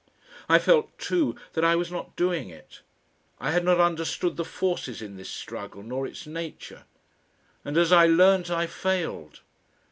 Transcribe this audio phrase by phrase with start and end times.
[0.49, 2.81] I felt too that I was not doing it.
[3.39, 6.85] I had not understood the forces in this struggle nor its nature,
[7.63, 9.41] and as I learnt I failed.